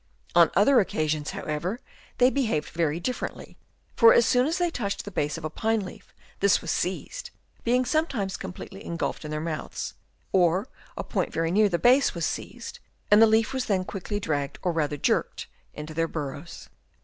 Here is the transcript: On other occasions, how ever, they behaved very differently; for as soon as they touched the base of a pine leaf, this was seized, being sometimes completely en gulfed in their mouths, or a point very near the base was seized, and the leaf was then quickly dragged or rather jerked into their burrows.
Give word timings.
On 0.33 0.49
other 0.55 0.79
occasions, 0.79 1.29
how 1.29 1.43
ever, 1.43 1.79
they 2.17 2.31
behaved 2.31 2.69
very 2.69 2.99
differently; 2.99 3.55
for 3.95 4.15
as 4.15 4.25
soon 4.25 4.47
as 4.47 4.57
they 4.57 4.71
touched 4.71 5.05
the 5.05 5.11
base 5.11 5.37
of 5.37 5.45
a 5.45 5.49
pine 5.51 5.81
leaf, 5.85 6.11
this 6.39 6.59
was 6.59 6.71
seized, 6.71 7.29
being 7.63 7.85
sometimes 7.85 8.35
completely 8.35 8.83
en 8.83 8.97
gulfed 8.97 9.25
in 9.25 9.29
their 9.29 9.39
mouths, 9.39 9.93
or 10.31 10.67
a 10.97 11.03
point 11.03 11.31
very 11.31 11.51
near 11.51 11.69
the 11.69 11.77
base 11.77 12.15
was 12.15 12.25
seized, 12.25 12.79
and 13.11 13.21
the 13.21 13.27
leaf 13.27 13.53
was 13.53 13.65
then 13.65 13.85
quickly 13.85 14.19
dragged 14.19 14.57
or 14.63 14.71
rather 14.71 14.97
jerked 14.97 15.45
into 15.71 15.93
their 15.93 16.07
burrows. 16.07 16.67